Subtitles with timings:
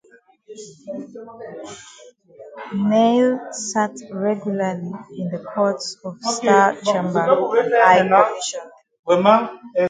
[2.73, 9.51] Neile sat regularly in the courts of Star Chamber and High Commission.